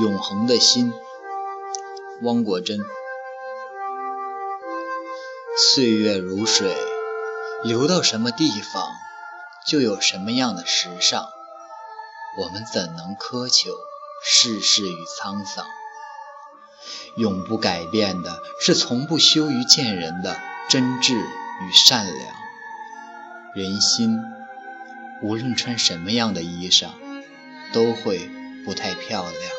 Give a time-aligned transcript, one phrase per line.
[0.00, 0.90] 永恒的心
[2.22, 2.78] 汪国真。
[5.58, 6.74] 岁月如水
[7.62, 8.90] 流到什么地方
[9.66, 11.28] 就有什么样的时尚。
[12.38, 13.70] 我们怎能苛求
[14.24, 15.66] 世事与沧桑？
[17.18, 20.40] 永不改变的是从不羞于见人的
[20.70, 22.34] 真挚与善良。
[23.54, 24.18] 人心
[25.20, 26.92] 无论穿什么样的衣裳
[27.74, 28.30] 都会
[28.64, 29.52] 不太漂亮。